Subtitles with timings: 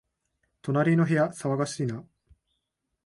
[0.63, 2.03] 隣の部屋、騒がしいな